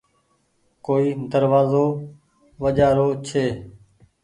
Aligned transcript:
ڪوئي 0.85 1.09
دروآزو 1.31 1.85
وجهآ 2.63 2.89
رو 2.97 3.07
ڇي 3.27 3.45